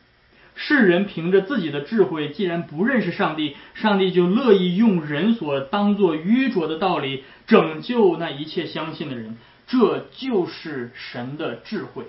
[0.54, 9.36] 世人凭着自己的智慧，既然不认识上帝，上帝就乐意用人所当作愚拙的道理拯救那一切相信的人。
[9.66, 12.04] 这就是神的智慧。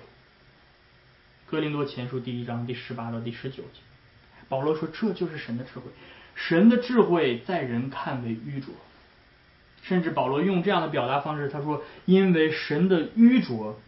[1.46, 3.80] 哥林多前书第一章第十八到第十九节，
[4.48, 5.86] 保罗说：“这就是神的智慧。
[6.34, 8.74] 神的智慧在人看为愚拙，
[9.82, 13.80] 甚至保罗用这样的表达方式，他说：因为神的愚拙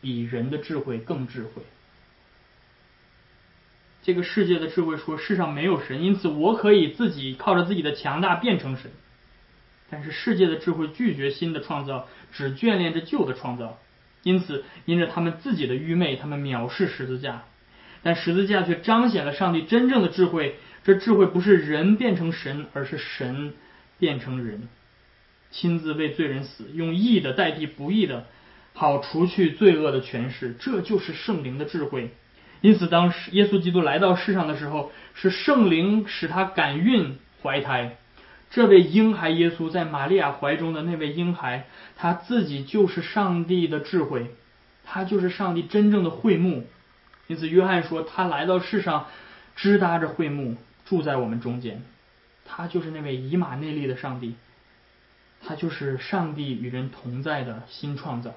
[0.00, 1.62] 比人的智慧更智慧。”
[4.06, 8.92] 这个世界的智慧说世上没有神，因此我可以自己靠着自己的强大变成神。
[9.90, 13.80] 但是世界的智慧拒绝新的创造，只眷恋着旧的创造。
[14.22, 17.42] 因此，因着他们自己的愚昧，他们藐视十字架。
[18.04, 20.54] 但十字架却彰显了上帝真正的智慧。
[20.84, 23.54] 这智慧不是人变成神，而是神
[23.98, 24.68] 变成人，
[25.50, 28.26] 亲自为罪人死，用义的代替不义的，
[28.72, 30.54] 好除去罪恶的权势。
[30.60, 32.12] 这就是圣灵的智慧。
[32.66, 37.96] 因此，当耶稣基督来到世上的时候，是圣灵使他感孕怀胎。
[38.50, 44.32] 这位婴孩耶稣在玛利亚怀中的那位婴孩，他自己就是上帝的智慧，
[44.84, 46.66] 他就是上帝真正的会幕。
[47.28, 49.06] 因此，约翰说，他来到世上，
[49.54, 51.84] 支搭着会幕，住在我们中间。
[52.44, 54.34] 他就是那位以马内利的上帝，
[55.40, 58.34] 他就是上帝与人同在的新创造。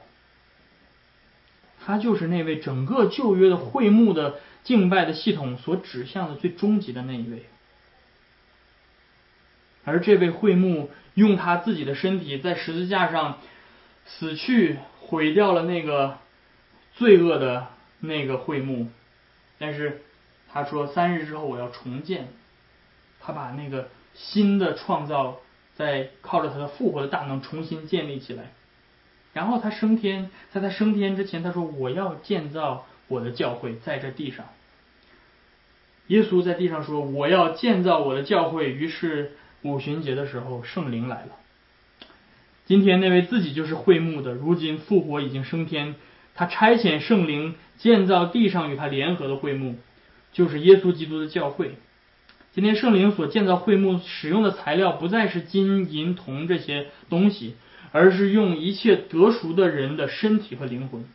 [1.86, 7.46] 他就是那位整个旧约的会幕的敬拜的系统所指向的最终极的那一位。
[9.84, 13.40] 而这位会幕用他自己的身体在十字架上
[14.06, 16.18] 死去，毁掉了那个
[16.96, 17.68] 罪恶的。
[18.02, 18.88] 那个会幕，
[19.58, 20.04] 但是
[20.50, 22.30] 他说三日之后我要重建，
[23.20, 25.42] 他把那个新的创造
[25.76, 28.54] 在靠着他的复活的大能重新建立起来，
[29.40, 34.48] 然后他升天，在他升天之前他说我要建造我的教会在这地上，
[36.08, 41.38] 耶稣在地上说我要建造我的教会，于是五旬节的时候圣灵来了，
[42.66, 45.96] 今天那位自己就是会幕的，如今复活已经升天。
[46.36, 49.78] 他差遣圣灵建造地上与他联合的会幕，
[50.34, 51.78] 就是耶稣基督的教会。
[52.52, 57.56] 今天圣灵所建造会幕使用的材料不再是金银铜这些东西，
[57.92, 61.06] 而是用一切得赎的人的身体和灵魂。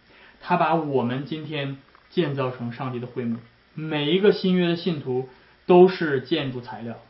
[0.41, 1.79] 他把我们今天
[2.11, 3.39] 建造成上帝的会幕，
[3.75, 5.29] 每一个新约的信徒
[5.67, 7.01] 都是建筑材料。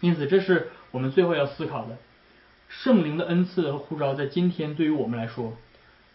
[0.00, 1.98] 因此，这是我们最后要思考的：
[2.68, 5.56] 圣灵的恩赐和护照，在今天对于我们来说。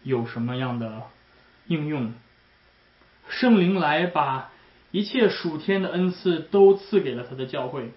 [0.04, 1.02] 有什么样的
[1.66, 2.14] 应用？
[3.28, 4.52] 圣灵来把
[4.92, 7.90] 一切属天的恩赐都赐给了他的教会，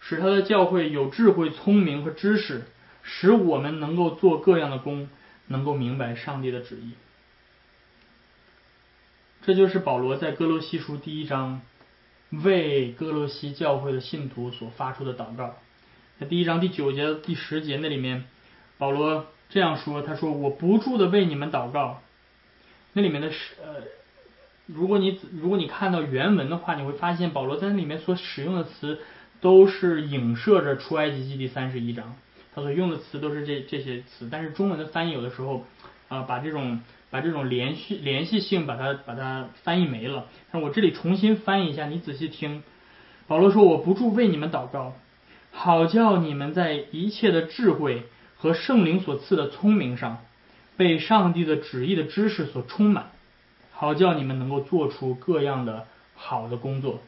[0.00, 2.64] 使他的教会有智慧、聪明和知识，
[3.08, 5.08] 使我们能够做各样的工，
[5.46, 6.92] 能够明白上帝的旨意。
[9.42, 11.62] 这就是保罗在哥罗西书第一章
[12.30, 15.56] 为哥罗西教会的信徒所发出的祷告。
[16.20, 18.24] 在第一章第九节、第十节那里面，
[18.76, 19.26] 保罗。
[19.50, 22.02] 这样说，他说：“我不住的为你们祷告。”
[22.92, 23.80] 那里面的是呃，
[24.66, 29.00] 如果你如果你看到原文的话，你会发现保罗在那里面所使用的词
[29.40, 32.14] 都是影射着出埃及记第三十一章，
[32.58, 34.28] 他所用的词都是这这些词。
[34.30, 35.64] 但是中文的翻译有的时候
[36.08, 40.26] 啊，把这种把这种连续联系性把它把它翻译没了。
[40.52, 42.62] 那我这里重新翻译一下，你仔细听。
[43.26, 44.94] 保罗说：“我不住为你们祷告，
[45.50, 48.04] 好叫你们在一切的智慧。”
[48.40, 50.18] 和圣灵所赐的聪明上，
[50.76, 53.10] 被上帝的旨意的知识所充满，
[53.72, 57.00] 好叫你们能够做出各样的好的工作。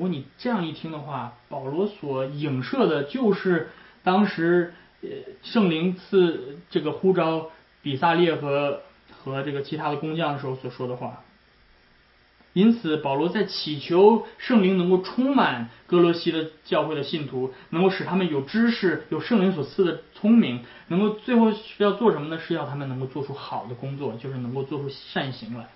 [0.00, 3.68] 如果你这样一听的话，保罗所影射的就是
[4.02, 5.10] 当时呃
[5.42, 7.50] 圣灵赐这个呼召
[7.82, 8.80] 比萨列和
[9.12, 11.22] 和这个其他的工匠的时候所说的话。
[12.54, 22.40] 因此，保罗在祈求圣灵能够充满哥罗西的教会的信徒，能够使他们有知识、有圣灵所赐的聪明，能够最后需要做什么呢？
[22.40, 25.68] 是要他们能够做出好的工作，就是能够做出善行来。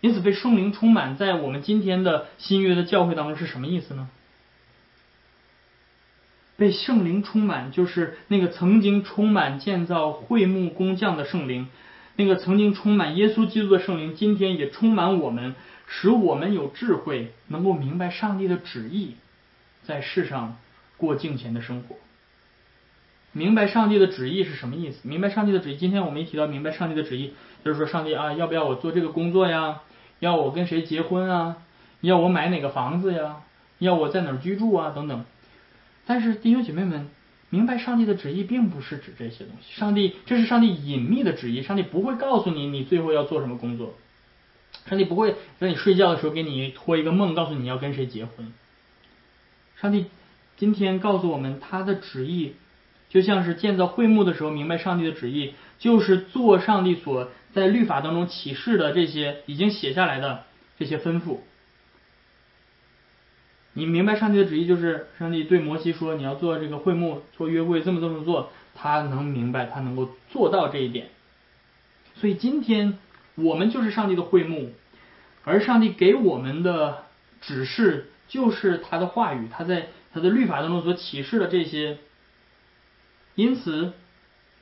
[0.00, 4.08] 因此，被圣灵充满在我们今天的新约的教会当中是什么意思呢？
[6.56, 11.68] 被圣灵充满，就是那个曾经充满建造会幕工匠的圣灵。
[12.16, 15.54] 那个曾经充满耶稣基督的圣灵，今天也充满我们，
[15.86, 19.14] 使我们有智慧，能够明白上帝的旨意，
[19.84, 20.58] 在世上
[20.98, 21.96] 过敬虔的生活。
[23.32, 25.08] 明白上帝的旨意是什么意思？
[25.08, 27.32] 明白上帝的旨意，今天我们一提到明白上帝的旨意，
[27.64, 29.80] 就是说上帝啊，要不要我做这个工作呀？
[30.20, 31.56] 要我跟谁结婚啊？
[32.00, 33.38] 要我买哪个房子呀？
[33.78, 34.92] 要我在哪儿居住啊？
[34.94, 35.24] 等等。
[36.06, 37.08] 但是弟兄姐妹们。
[37.52, 39.74] 明白上帝的旨意，并不是指这些东西。
[39.74, 41.62] 上帝，这是上帝隐秘的旨意。
[41.62, 43.94] 上帝不会告诉你，你最后要做什么工作。
[44.86, 48.52] 上帝不会在你睡觉的时候给你托一个梦，告诉你要跟谁结婚。
[49.74, 50.06] 上帝
[50.56, 52.54] 今天告诉我们，他的旨意
[53.08, 60.44] 就像是建造会幕的时候，明白上帝的旨意，就是做上帝所在律法当中启示的这些已经写下来的
[60.78, 61.38] 这些吩咐。
[63.72, 71.08] 你明白上帝的旨意，就是上帝对摩西说：“你要做这个会幕，做约柜，这么这么做。”他能明白，他能够做到这一点。
[72.14, 72.98] 所以今天
[73.36, 74.72] 我们就是上帝的会幕，
[75.44, 77.04] 而上帝给我们的
[77.40, 81.98] 指示就是他的话语，他在他的律法当中所启示的这些。
[83.36, 83.92] 因此，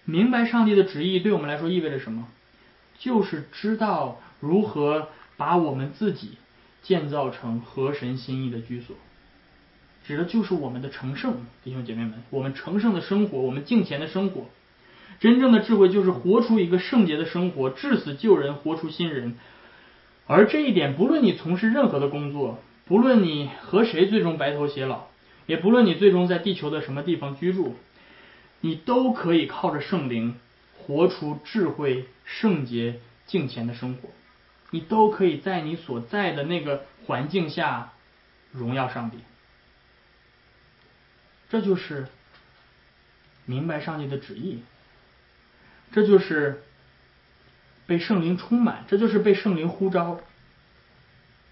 [0.04, 2.28] 明白上帝的旨意对我们来说意味着什么？
[2.98, 6.38] 就是知道如何把我们自己
[6.82, 8.96] 建造成合神心意的居所，
[10.06, 14.46] 指的就是我们的成圣，弟兄姐妹们，我们成圣的生活，我们敬虔的生活。
[15.20, 19.36] 真正的智慧就是活出一个圣洁的生活，至死救人，活出新人。
[20.26, 25.06] 而这一点，不论你从事任何的工作，不论你和谁最终白头偕老，
[25.46, 27.74] 也不论你最终在地球的什么地方居住，
[28.60, 30.36] 你都可以靠着圣灵
[30.88, 34.08] 活出智慧、圣洁、敬虔的生活。
[34.70, 37.92] 你都可以在你所在的那个环境下
[38.52, 39.18] 荣耀上帝。
[41.50, 42.06] 这就是
[43.44, 44.62] 明白上帝的旨意。
[45.92, 46.62] 这就是
[47.86, 50.20] 被圣灵充满，这就是被圣灵呼召。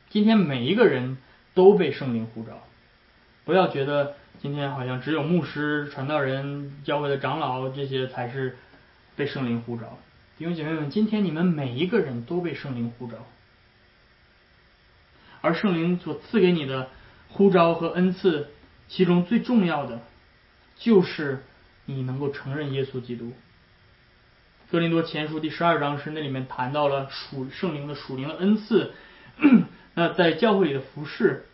[0.08, 1.18] 今天每一个人
[1.52, 2.62] 都被圣灵呼召，
[3.44, 8.56] 不要觉得今天好像只有牧师、传道人、教会的长老这些才是
[9.16, 9.98] 被圣灵呼召。
[10.38, 13.16] 弟兄姐妹们，今天你们每一个人都被圣灵呼召，
[15.40, 16.90] 而圣灵所赐给你的
[17.28, 18.48] 呼召和恩赐，
[18.86, 20.00] 其中最重要的
[20.76, 21.42] 就是
[21.86, 23.32] 你能够承认耶稣基督。
[24.70, 28.92] 哥林多前书第十二章是那里面谈到了属圣灵的属灵的恩赐，
[29.94, 31.46] 那在教会里的服饰，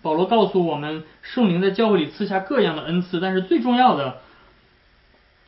[0.00, 4.22] 保罗告诉我们，圣灵在教会里赐下各样的恩赐，但是最重要的，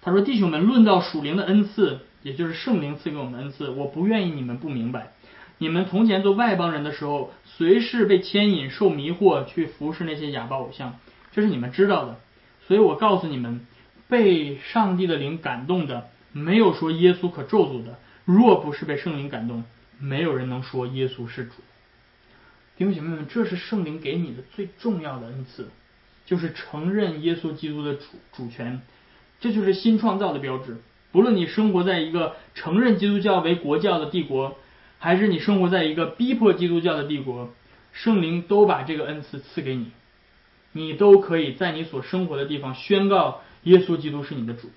[0.04, 5.12] 他说弟兄们，论到属灵的恩赐，也就是圣灵赐给我们恩赐，我不愿意你们不明白。
[5.56, 10.98] 你们从前做外邦人的时候，随时被牵引、受迷惑去服侍那些哑巴偶像，
[11.32, 12.18] 这是你们知道的。
[12.66, 13.66] 所以我告诉你们，
[14.08, 16.10] 被上帝的灵感动的。
[16.32, 19.64] 没有说耶稣可咒诅的，若不是被圣灵感动，
[20.00, 21.52] 没有人能说耶稣是主。
[22.76, 25.68] 弟兄姐妹们，这是圣灵给你的最重要的恩赐，
[26.26, 28.02] 就是承认耶稣基督的主
[28.32, 28.82] 主权，
[29.44, 30.78] 这就是新创造的标志。
[31.12, 34.56] 不论你生活在一个承认基督教为国教的帝国，
[34.98, 37.50] 还是你生活在一个逼迫基督教的帝国，
[37.92, 39.88] 圣灵都把这个恩赐赐给你，
[40.72, 44.70] 你都可以在你所生活的地方宣告耶稣基督是你的主。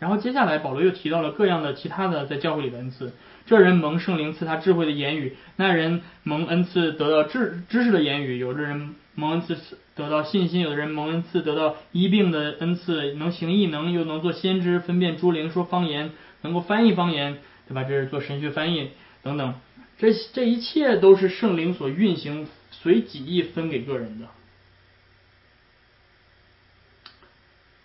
[0.00, 3.12] 然后接下来，保罗又提到了各样的其他的在教会里的恩赐。
[3.46, 9.56] 这人蒙圣灵赐他智慧的言语，那人蒙恩赐得到知知识的言语，有的人蒙恩赐
[9.94, 17.38] 得到信心，有的人蒙恩赐得到医病的恩赐，能行异能，又能做先知，分辨诸灵，说方言，能够翻译方言，
[17.68, 17.82] 对吧？
[17.84, 18.90] 这是做神学翻译
[19.22, 19.54] 等等，
[19.98, 24.26] 这这一切都是圣灵所运行，随己意分给个人的。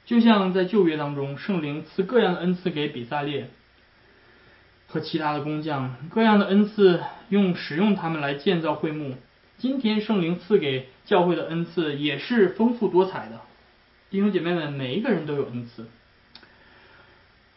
[0.05, 3.49] 就像在旧约当中，圣灵赐各样的恩赐给比萨列
[4.85, 9.15] 和其他的工匠，各样的恩赐用使用他们来建造会幕。
[9.57, 13.41] 今天圣灵赐给教会的恩赐也是丰富多彩的。
[14.11, 15.87] 弟兄姐妹们，每一个人都有恩赐，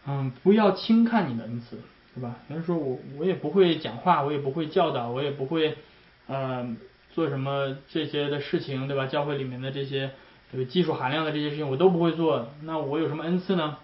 [0.07, 1.79] 嗯，不要轻看你的恩赐，
[2.15, 2.37] 对吧？
[2.49, 5.77] 有人说我我也不会讲话，我也不会教导，我也不会
[6.27, 6.75] 呃
[7.15, 9.07] 做什么这些的事情，对吧？
[9.07, 10.13] 教会里面的这些。
[10.51, 13.79] 这个技术含量的这些事情我都不会做，那我有什么恩赐呢？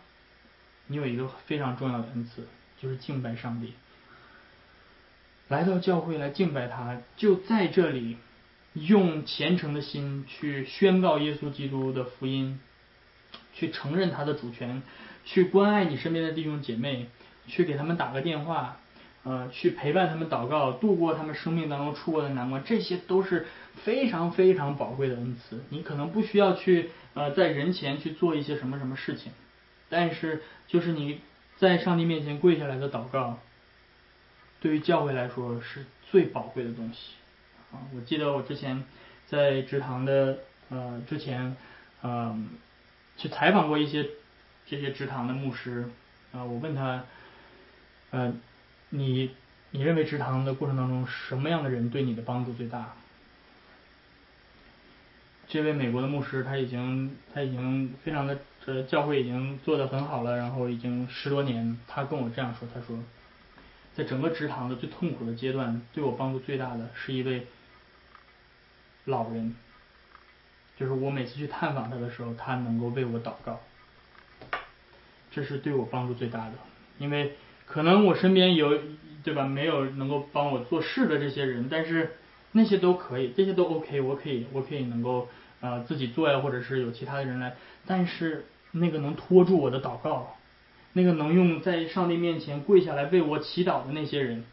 [0.87, 2.47] 你有一个非常重要的恩赐，
[2.81, 3.75] 就是敬拜上帝。
[5.49, 8.17] 来到教会来敬拜他，就在这里
[8.73, 12.59] 用虔诚的心去宣告耶稣基督的福音，
[13.53, 14.83] 去承认他的主权，
[15.25, 17.09] 去关爱你身边的弟兄姐妹，
[17.47, 18.79] 去给他们打个电话。
[19.25, 23.47] 呃，去陪伴他们祷告，度过他们生命当中出过的难关，这些都是
[23.83, 25.65] 非常非常宝贵的恩赐。
[25.71, 29.33] 你可能不需要去呃在人前去做一些什么什么事情，
[29.89, 31.23] 但是就是你
[31.57, 33.39] 在上帝面前跪下来的祷告，
[34.61, 37.15] 对于教会来说是最宝贵的东西
[37.73, 37.81] 啊！
[37.97, 38.85] 我记得我之前
[39.27, 41.57] 在职堂的呃之前
[42.03, 42.39] 呃
[43.17, 44.07] 去采访过一些
[44.67, 45.89] 这些职堂的牧师
[46.33, 47.05] 啊，我问他
[48.11, 48.35] 呃。
[48.97, 49.35] 你
[49.73, 52.95] 你认为职堂的过程当中，什么样的人对你的帮助最大？
[55.49, 62.97] 这位美国的牧师他已经他已经非常的呃教会已经做得很好了，然后已经十多年，他跟我这样说，他说，
[63.97, 67.49] 在整个职堂的最痛苦的阶段，对我帮助最大的是一位
[69.07, 69.57] 老人，
[70.79, 73.61] 就是我每次去探访他的时候，他能够为我祷告，
[75.33, 76.53] 这是对我帮助最大的，
[76.99, 77.37] 因为。
[77.67, 78.79] 可能我身边有，
[79.23, 79.47] 对吧？
[79.47, 82.17] 没有能够帮我做事的这些人，但是
[82.53, 85.29] 那些都可以，这些都 OK，我可以，我可以能够
[85.61, 87.57] 呃自己做呀，或者是有其他的人来。
[87.87, 90.37] 但是那个能拖住我的祷告，
[90.93, 94.45] 那个能用在上帝面前跪下来为我祈祷的那些人，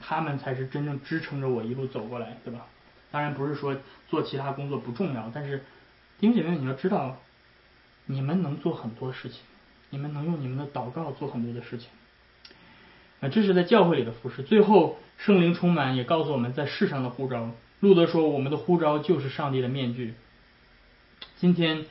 [0.00, 2.66] 他们才是真正支撑着我一路走过来，对吧？
[3.10, 3.76] 当然不是说
[4.08, 5.64] 做其他工作不重要，但是
[6.18, 7.16] 弟兄姐妹，你要知道，
[8.06, 9.40] 你们能做很多事情。
[9.90, 11.88] 你们能用你们的祷告做很多的事情。
[13.20, 14.42] 啊，这是在教会里的服饰。
[14.42, 17.50] 最后，圣灵充满也告诉我们在世上的呼召。
[17.80, 20.14] 路德说：“我们的呼召就是上帝的面具。”
[21.38, 21.84] 今天，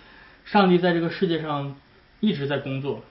[0.46, 1.76] 上帝在这个世界上
[2.20, 3.04] 一直在工作，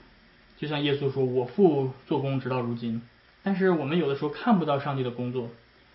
[0.59, 3.03] 就像耶稣说：“我父做工直到如今。”
[3.43, 5.51] 但是我们有的时候看不到上帝的工作，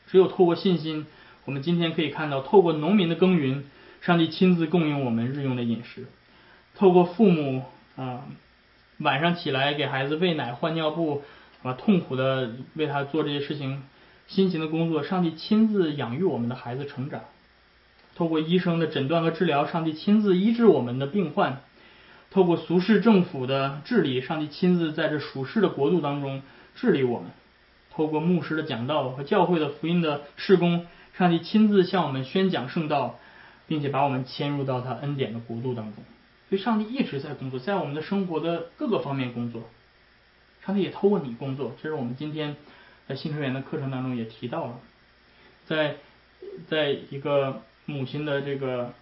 [0.08, 1.06] 只有透过信心，
[1.46, 3.64] 我们今天可以看到，透过农民的耕耘，
[4.02, 6.04] 上帝亲自供应我们日用的饮食；
[6.76, 7.64] 透过父母
[7.96, 8.26] 啊
[9.00, 11.24] 晚上起来给孩子喂奶、换尿布。
[11.64, 13.84] 啊，痛苦的为他做这些事情，
[14.28, 17.22] 辛勤的工作，上帝亲自养育我们的孩子成长。
[18.16, 21.62] 透过医生的诊断和治疗，上帝亲自医治我们的病患。
[22.30, 26.42] 透过俗世政府的治理，上帝亲自在这属世的国度当中
[26.76, 27.30] 治理我们。
[27.94, 30.88] 透过牧师的讲道和教会的福音的事工，
[31.18, 33.20] 上帝亲自向我们宣讲圣道，
[33.68, 36.04] 并且把我们迁入到他恩典的国度当中。
[36.50, 39.64] 所以，上帝一直在工作，在我们的生活的各个方面工作。
[40.66, 42.56] 上帝也透过你工作，这是我们今天
[43.08, 44.80] 在新成员的课程当中也提到了，
[45.66, 45.96] 在
[46.68, 48.94] 在一个母亲的这个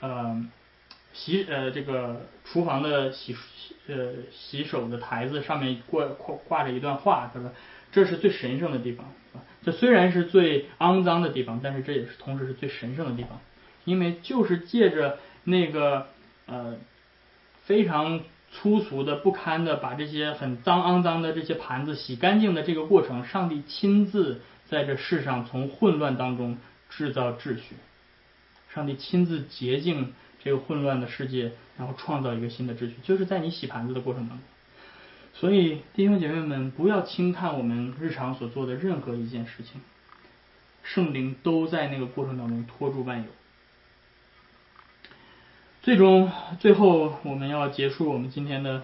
[0.00, 0.48] 呃
[1.12, 3.36] 洗呃这个厨房的洗
[3.88, 7.50] 呃洗手的台子上面挂挂挂着一段话，他说
[7.90, 9.04] 这是最神圣的地方，
[9.64, 13.40] 这虽然是最肮脏的地方，但是这也是同时是最神圣的地方，
[13.84, 16.06] 因为就是借着那个
[16.46, 16.76] 呃
[17.64, 18.20] 非常。
[18.50, 26.56] 粗俗的、不堪的，把这些很脏、肮脏的这些盘子洗干净的这个过程，上帝亲自在这世上从混乱当中
[26.88, 27.76] 制造秩序，
[28.74, 34.46] 上帝亲自洁净这个混乱的世界，然后创造一个新的秩序，就是在你洗盘子的过程当中。
[35.34, 39.80] 所以弟兄姐妹们，不要轻看我们日常所做的任何一件事情，
[40.82, 43.26] 圣灵都在那个过程当中托住万有。
[45.88, 46.30] 最终，
[46.60, 48.82] 最后我们要结束我们今天的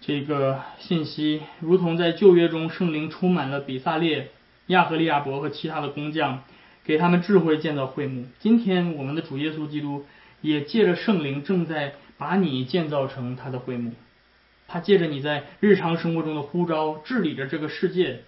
[0.00, 4.30] 这个信息，如同在旧约中，圣灵充满了比萨列、
[4.68, 6.44] 亚和利亚伯和其他的工匠，
[6.84, 8.26] 给他们智慧建造会幕。
[8.38, 10.04] 今天，我们的主耶稣基督
[10.42, 13.90] 也借着圣灵，正在把你建造成他的会幕。
[14.68, 18.20] 他借着你在日常生活中的呼召，治理着这个世界。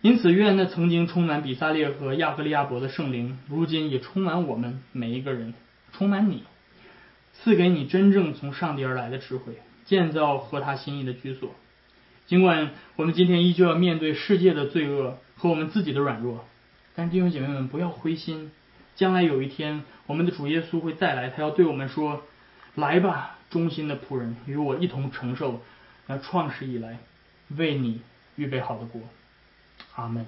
[0.00, 5.52] 因此，愿那曾经充满比萨列和亚和利亚伯的圣灵，如今也充满我们每一个人，
[5.92, 6.44] 充满你。
[7.42, 11.54] 赐给你真正从上帝而来的智慧，建造合他心意的居所。
[12.26, 16.44] 尽管我们今天依旧要面对世界的罪恶和我们自己的软弱，
[16.94, 18.52] 但弟兄姐妹们不要灰心。
[18.94, 22.22] 将来有一天，我们的主耶稣会再来，他要对我们说
[22.76, 25.62] ：“来吧，忠心的仆人，与我一同承受
[26.06, 26.98] 那创世以来
[27.48, 28.02] 为你
[28.36, 29.00] 预备好的国。”
[29.96, 30.26] 阿门。